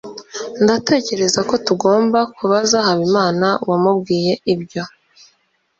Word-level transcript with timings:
ndatekereza 0.63 1.39
ko 1.49 1.55
tugomba 1.65 2.19
kubaza 2.35 2.77
habimana 2.87 3.47
wamubwiye 3.69 4.33
ibyo 4.53 4.83